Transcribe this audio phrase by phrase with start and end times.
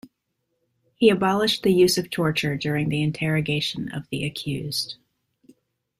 [0.95, 4.95] He abolished the use of torture during the interrogation of the accused.